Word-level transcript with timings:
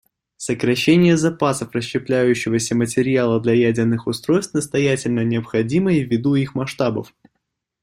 Сокращение 0.37 1.15
запасов 1.15 1.73
расщепляющегося 1.75 2.73
материала 2.73 3.39
для 3.39 3.53
ядерных 3.53 4.07
устройств 4.07 4.55
настоятельно 4.55 5.23
необходимо 5.23 5.93
и 5.93 6.03
ввиду 6.03 6.33
их 6.33 6.55
масштабов. 6.55 7.13